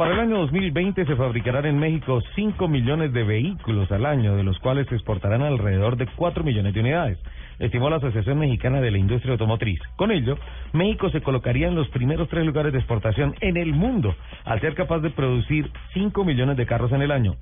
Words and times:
Para 0.00 0.14
el 0.14 0.20
año 0.20 0.38
2020 0.38 1.04
se 1.04 1.14
fabricarán 1.14 1.66
en 1.66 1.78
México 1.78 2.22
5 2.34 2.68
millones 2.68 3.12
de 3.12 3.22
vehículos 3.22 3.92
al 3.92 4.06
año, 4.06 4.34
de 4.34 4.42
los 4.42 4.58
cuales 4.58 4.88
se 4.88 4.94
exportarán 4.94 5.42
alrededor 5.42 5.98
de 5.98 6.06
4 6.06 6.42
millones 6.42 6.72
de 6.72 6.80
unidades, 6.80 7.18
estimó 7.58 7.90
la 7.90 7.96
Asociación 7.96 8.38
Mexicana 8.38 8.80
de 8.80 8.90
la 8.90 8.96
Industria 8.96 9.32
Automotriz. 9.32 9.78
Con 9.96 10.10
ello, 10.10 10.38
México 10.72 11.10
se 11.10 11.20
colocaría 11.20 11.68
en 11.68 11.74
los 11.74 11.86
primeros 11.88 12.30
tres 12.30 12.46
lugares 12.46 12.72
de 12.72 12.78
exportación 12.78 13.34
en 13.42 13.58
el 13.58 13.74
mundo, 13.74 14.14
al 14.46 14.58
ser 14.62 14.74
capaz 14.74 15.00
de 15.00 15.10
producir 15.10 15.70
5 15.92 16.24
millones 16.24 16.56
de 16.56 16.64
carros 16.64 16.92
en 16.92 17.02
el 17.02 17.10
año. 17.10 17.34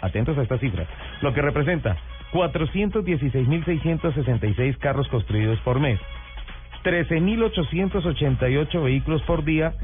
Atentos 0.00 0.38
a 0.38 0.42
esta 0.42 0.56
cifra, 0.56 0.86
lo 1.20 1.34
que 1.34 1.42
representa 1.42 1.98
416.666 2.32 4.78
carros 4.78 5.06
construidos 5.08 5.60
por 5.60 5.80
mes, 5.80 6.00
13.888 6.82 8.82
vehículos 8.82 9.20
por 9.24 9.44
día 9.44 9.74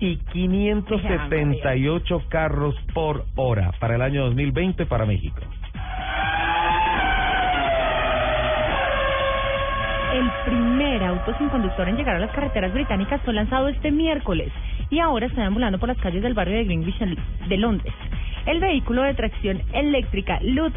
y 0.00 0.16
578 0.16 2.22
carros 2.28 2.74
por 2.94 3.26
hora 3.36 3.72
para 3.78 3.96
el 3.96 4.02
año 4.02 4.24
2020 4.24 4.86
para 4.86 5.04
México. 5.04 5.40
El 10.14 10.30
primer 10.44 11.04
auto 11.04 11.36
sin 11.38 11.48
conductor 11.50 11.88
en 11.88 11.96
llegar 11.96 12.16
a 12.16 12.18
las 12.18 12.32
carreteras 12.32 12.72
británicas 12.72 13.20
fue 13.22 13.32
lanzado 13.32 13.68
este 13.68 13.92
miércoles 13.92 14.50
y 14.90 14.98
ahora 14.98 15.26
está 15.26 15.46
ambulando 15.46 15.78
por 15.78 15.88
las 15.88 15.98
calles 15.98 16.22
del 16.22 16.34
barrio 16.34 16.56
de 16.56 16.64
Greenwich 16.64 16.98
de 17.48 17.56
Londres. 17.56 17.94
El 18.46 18.58
vehículo 18.58 19.02
de 19.02 19.14
tracción 19.14 19.62
eléctrica 19.72 20.40
Lutz 20.42 20.74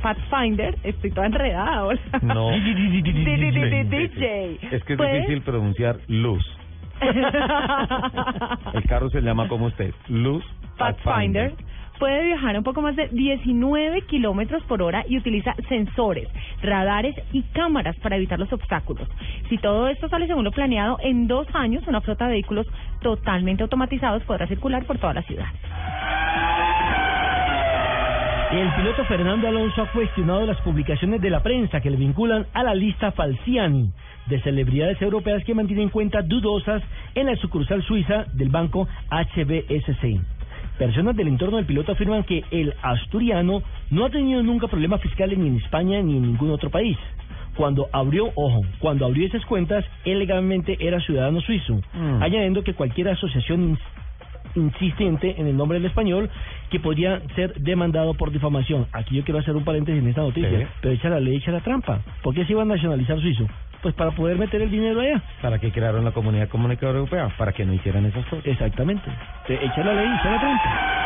Pathfinder, 0.00 0.78
estoy 0.84 1.10
toda 1.10 1.26
enredada 1.26 1.74
ahora. 1.74 2.00
No. 2.22 2.50
DJ. 2.50 4.58
Es 4.70 4.84
que 4.84 4.94
es 4.94 4.98
difícil 4.98 5.42
pronunciar 5.42 5.98
luz. 6.06 6.42
El 8.74 8.82
carro 8.84 9.10
se 9.10 9.20
llama 9.20 9.48
como 9.48 9.66
usted, 9.66 9.92
Luz 10.08 10.44
Pathfinder 10.76 11.54
puede 12.00 12.24
viajar 12.24 12.56
un 12.56 12.64
poco 12.64 12.80
más 12.80 12.96
de 12.96 13.08
19 13.08 14.00
kilómetros 14.06 14.62
por 14.64 14.80
hora 14.82 15.04
y 15.06 15.18
utiliza 15.18 15.54
sensores, 15.68 16.28
radares 16.62 17.14
y 17.32 17.42
cámaras 17.52 17.94
para 17.98 18.16
evitar 18.16 18.38
los 18.38 18.50
obstáculos. 18.52 19.06
Si 19.50 19.58
todo 19.58 19.86
esto 19.86 20.08
sale 20.08 20.26
según 20.26 20.44
lo 20.44 20.50
planeado, 20.50 20.96
en 21.02 21.28
dos 21.28 21.46
años 21.52 21.86
una 21.86 22.00
flota 22.00 22.24
de 22.24 22.32
vehículos 22.32 22.66
totalmente 23.02 23.62
automatizados 23.62 24.22
podrá 24.24 24.46
circular 24.46 24.84
por 24.86 24.98
toda 24.98 25.12
la 25.12 25.22
ciudad. 25.22 25.48
El 28.52 28.68
piloto 28.74 29.04
Fernando 29.04 29.46
Alonso 29.46 29.82
ha 29.82 29.92
cuestionado 29.92 30.44
las 30.44 30.60
publicaciones 30.62 31.20
de 31.20 31.30
la 31.30 31.40
prensa 31.42 31.80
que 31.80 31.90
le 31.90 31.96
vinculan 31.96 32.46
a 32.52 32.64
la 32.64 32.74
lista 32.74 33.12
Falciani 33.12 33.90
de 34.26 34.40
celebridades 34.40 35.00
europeas 35.00 35.44
que 35.44 35.54
mantienen 35.54 35.88
cuentas 35.88 36.26
dudosas 36.26 36.82
en 37.14 37.26
la 37.26 37.36
sucursal 37.36 37.82
suiza 37.84 38.24
del 38.34 38.48
banco 38.48 38.88
HBSC. 39.10 40.20
Personas 40.78 41.14
del 41.14 41.28
entorno 41.28 41.58
del 41.58 41.66
piloto 41.66 41.92
afirman 41.92 42.24
que 42.24 42.42
el 42.50 42.74
asturiano 42.82 43.62
no 43.90 44.06
ha 44.06 44.10
tenido 44.10 44.42
nunca 44.42 44.66
problemas 44.66 45.00
fiscales 45.00 45.38
ni 45.38 45.46
en 45.48 45.56
España 45.56 46.00
ni 46.02 46.16
en 46.16 46.22
ningún 46.22 46.50
otro 46.50 46.70
país. 46.70 46.96
Cuando 47.56 47.88
abrió, 47.92 48.30
ojo, 48.34 48.62
cuando 48.80 49.04
abrió 49.06 49.26
esas 49.26 49.44
cuentas, 49.44 49.84
él 50.04 50.18
legalmente 50.18 50.76
era 50.80 50.98
ciudadano 51.00 51.40
suizo, 51.40 51.80
Mm. 51.94 52.22
añadiendo 52.22 52.64
que 52.64 52.74
cualquier 52.74 53.08
asociación 53.10 53.76
ins- 53.76 53.80
insistente 54.56 55.36
en 55.40 55.46
el 55.46 55.56
nombre 55.56 55.78
del 55.78 55.86
español 55.86 56.28
que 56.70 56.80
podría 56.80 57.20
ser 57.34 57.54
demandado 57.54 58.14
por 58.14 58.30
difamación. 58.30 58.86
Aquí 58.92 59.16
yo 59.16 59.24
quiero 59.24 59.40
hacer 59.40 59.54
un 59.56 59.64
paréntesis 59.64 60.00
en 60.02 60.08
esta 60.08 60.22
noticia, 60.22 60.50
Sí. 60.50 60.66
pero 60.80 60.94
echa 60.94 61.08
la 61.08 61.20
ley, 61.20 61.36
echa 61.36 61.50
la 61.50 61.60
trampa. 61.60 62.00
¿Por 62.22 62.34
qué 62.34 62.44
se 62.44 62.52
iba 62.52 62.62
a 62.62 62.64
nacionalizar 62.64 63.20
suizo? 63.20 63.46
Pues 63.82 63.94
para 63.94 64.10
poder 64.12 64.36
meter 64.38 64.60
el 64.62 64.70
dinero 64.70 65.00
allá. 65.00 65.22
¿Para 65.40 65.58
que 65.58 65.70
crearon 65.72 66.04
la 66.04 66.10
Comunidad 66.12 66.48
Comunicadora 66.48 66.98
Europea? 66.98 67.28
Para 67.38 67.52
que 67.52 67.64
no 67.64 67.72
hicieran 67.72 68.04
esas 68.06 68.24
cosas. 68.26 68.46
Exactamente. 68.46 69.10
Te- 69.46 69.54
Echa 69.64 69.82
la 69.82 69.94
ley, 69.94 70.06
echa 70.18 70.30
la 70.30 70.38
trampa. 70.38 70.96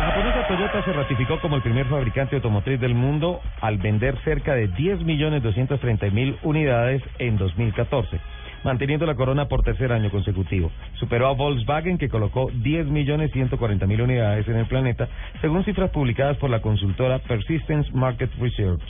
La 0.00 0.10
japonesa 0.10 0.46
Toyota 0.48 0.84
se 0.84 0.92
ratificó 0.92 1.40
como 1.40 1.56
el 1.56 1.62
primer 1.62 1.86
fabricante 1.86 2.36
automotriz 2.36 2.80
del 2.80 2.94
mundo 2.94 3.40
al 3.60 3.78
vender 3.78 4.16
cerca 4.24 4.54
de 4.54 4.68
10.230.000 4.70 6.36
unidades 6.42 7.02
en 7.18 7.36
2014, 7.36 8.18
manteniendo 8.64 9.06
la 9.06 9.14
corona 9.14 9.46
por 9.46 9.62
tercer 9.62 9.92
año 9.92 10.10
consecutivo. 10.10 10.72
Superó 10.94 11.28
a 11.28 11.34
Volkswagen 11.34 11.98
que 11.98 12.08
colocó 12.08 12.50
10.140.000 12.50 14.02
unidades 14.02 14.48
en 14.48 14.56
el 14.56 14.66
planeta, 14.66 15.08
según 15.40 15.64
cifras 15.64 15.90
publicadas 15.90 16.36
por 16.38 16.50
la 16.50 16.60
consultora 16.60 17.20
Persistence 17.20 17.90
Market 17.92 18.30
Research. 18.40 18.82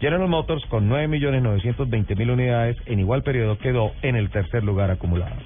General 0.00 0.28
Motors 0.28 0.64
con 0.66 0.88
9.920.000 0.88 2.32
unidades 2.32 2.76
en 2.86 3.00
igual 3.00 3.22
periodo 3.22 3.58
quedó 3.58 3.92
en 4.02 4.16
el 4.16 4.30
tercer 4.30 4.64
lugar 4.64 4.90
acumulado. 4.90 5.36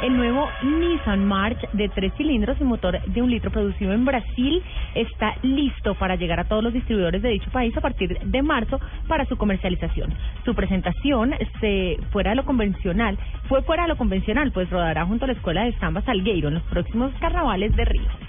El 0.00 0.16
nuevo 0.16 0.48
Nissan 0.62 1.24
March 1.24 1.58
de 1.72 1.88
tres 1.88 2.12
cilindros 2.16 2.56
y 2.60 2.64
motor 2.64 3.02
de 3.02 3.20
un 3.20 3.30
litro 3.30 3.50
producido 3.50 3.92
en 3.92 4.04
Brasil 4.04 4.62
está 4.94 5.34
listo 5.42 5.96
para 5.96 6.14
llegar 6.14 6.38
a 6.38 6.44
todos 6.44 6.62
los 6.62 6.72
distribuidores 6.72 7.20
de 7.20 7.30
dicho 7.30 7.50
país 7.50 7.76
a 7.76 7.80
partir 7.80 8.16
de 8.16 8.42
marzo 8.42 8.78
para 9.08 9.24
su 9.24 9.36
comercialización. 9.36 10.14
Su 10.44 10.54
presentación 10.54 11.34
se 11.60 11.98
fuera 12.12 12.30
de 12.30 12.36
lo 12.36 12.44
convencional, 12.44 13.18
fue 13.48 13.62
fuera 13.62 13.82
de 13.82 13.88
lo 13.88 13.96
convencional, 13.96 14.52
pues 14.52 14.70
rodará 14.70 15.04
junto 15.04 15.24
a 15.24 15.28
la 15.28 15.34
escuela 15.34 15.64
de 15.64 15.76
Samba 15.78 16.02
Salgueiro 16.02 16.46
en 16.46 16.54
los 16.54 16.62
próximos 16.64 17.12
carnavales 17.18 17.74
de 17.74 17.84
Río. 17.84 18.27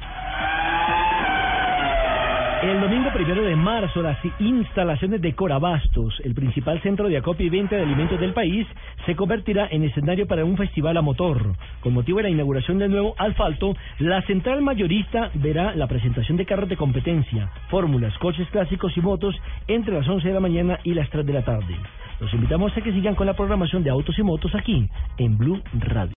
El 2.62 2.82
domingo 2.82 3.10
primero 3.14 3.42
de 3.42 3.56
marzo, 3.56 4.02
las 4.02 4.18
instalaciones 4.38 5.22
de 5.22 5.34
Corabastos, 5.34 6.20
el 6.26 6.36
principal 6.36 6.82
centro 6.82 7.08
de 7.08 7.16
acopio 7.16 7.46
y 7.46 7.50
venta 7.50 7.78
de 7.78 7.84
alimentos 7.84 8.20
del 8.20 8.34
país, 8.34 8.68
se 9.06 9.16
convertirá 9.16 9.70
en 9.72 9.86
escenario 9.86 10.28
para 10.28 10.44
un 10.44 10.58
festival 10.58 10.98
a 10.98 11.02
motor. 11.02 11.56
Con 11.80 11.94
motivo 11.94 12.18
de 12.18 12.24
la 12.24 12.30
inauguración 12.30 12.78
del 12.78 12.92
nuevo 12.92 13.16
asfalto, 13.18 13.78
la 14.00 14.22
central 14.24 14.62
mayorista 14.62 15.32
verá 15.36 15.74
la 15.74 15.88
presentación 15.88 16.36
de 16.36 16.46
carros 16.46 16.68
de 16.68 16.76
competencia, 16.76 17.50
fórmulas, 17.70 18.18
coches 18.18 18.50
clásicos 18.50 18.92
y 18.98 19.02
motos 19.02 19.36
entre 19.70 19.94
las 19.94 20.08
11 20.10 20.28
de 20.28 20.34
la 20.34 20.42
mañana 20.42 20.80
y 20.84 20.94
las 20.94 21.10
3 21.12 21.26
de 21.26 21.34
la 21.34 21.46
tarde. 21.46 21.78
Los 22.20 22.34
invitamos 22.34 22.76
a 22.76 22.82
que 22.82 22.92
sigan 22.92 23.16
con 23.16 23.28
la 23.28 23.36
programación 23.36 23.84
de 23.84 23.90
autos 23.90 24.20
y 24.20 24.24
motos 24.24 24.54
aquí, 24.54 24.90
en 25.18 25.38
Blue 25.38 25.62
Radio. 25.74 26.08